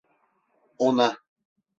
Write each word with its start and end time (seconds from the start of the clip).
Ona! 0.85 1.07